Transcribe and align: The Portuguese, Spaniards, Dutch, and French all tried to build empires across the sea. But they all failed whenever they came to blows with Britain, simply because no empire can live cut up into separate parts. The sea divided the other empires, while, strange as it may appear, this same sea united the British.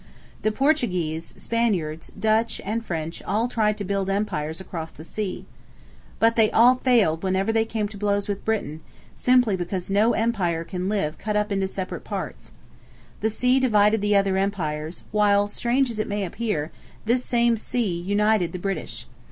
The 0.41 0.51
Portuguese, 0.51 1.35
Spaniards, 1.37 2.11
Dutch, 2.19 2.59
and 2.65 2.83
French 2.83 3.21
all 3.21 3.47
tried 3.47 3.77
to 3.77 3.83
build 3.83 4.09
empires 4.09 4.59
across 4.59 4.91
the 4.91 5.03
sea. 5.03 5.45
But 6.17 6.35
they 6.35 6.49
all 6.49 6.77
failed 6.83 7.21
whenever 7.21 7.51
they 7.53 7.65
came 7.65 7.87
to 7.89 7.97
blows 7.99 8.27
with 8.27 8.43
Britain, 8.43 8.81
simply 9.15 9.55
because 9.55 9.91
no 9.91 10.13
empire 10.13 10.63
can 10.63 10.89
live 10.89 11.19
cut 11.19 11.35
up 11.35 11.51
into 11.51 11.67
separate 11.67 12.03
parts. 12.03 12.49
The 13.19 13.29
sea 13.29 13.59
divided 13.59 14.01
the 14.01 14.15
other 14.15 14.37
empires, 14.37 15.03
while, 15.11 15.45
strange 15.45 15.91
as 15.91 15.99
it 15.99 16.07
may 16.07 16.25
appear, 16.25 16.71
this 17.05 17.23
same 17.23 17.55
sea 17.55 17.91
united 18.01 18.53
the 18.53 18.57
British. 18.57 19.05